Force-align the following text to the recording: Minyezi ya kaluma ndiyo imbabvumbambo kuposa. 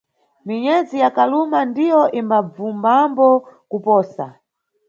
Minyezi 0.45 0.95
ya 1.03 1.09
kaluma 1.15 1.59
ndiyo 1.69 2.01
imbabvumbambo 2.19 3.27
kuposa. 3.69 4.25